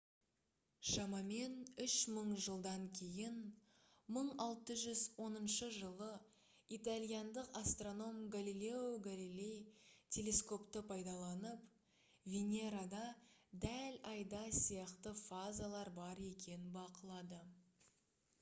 шамамен 0.91 1.57
үш 1.83 1.95
мың 2.13 2.29
жылдан 2.45 2.85
кейін 2.99 3.35
1610 4.21 5.51
жылы 5.75 6.07
итальяндық 6.77 7.51
астроном 7.61 8.17
галилео 8.37 8.79
галилей 9.09 9.61
телескопты 10.17 10.83
пайдаланып 10.93 11.67
венерада 12.37 13.03
дәл 13.67 13.99
айда 14.15 14.41
сияқты 14.63 15.13
фазалар 15.21 15.93
бар 16.01 16.23
екенін 16.33 16.67
бақылады 16.79 17.43